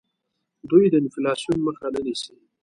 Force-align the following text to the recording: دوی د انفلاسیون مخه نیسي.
دوی 0.69 0.83
د 0.89 0.93
انفلاسیون 1.03 1.59
مخه 1.67 1.87
نیسي. 2.05 2.35